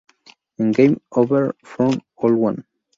En 0.57 0.71
"Game 0.71 0.97
Over 1.11 1.55
for 1.63 1.91
Owlman! 2.17 2.65